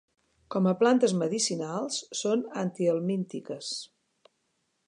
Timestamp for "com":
0.53-0.69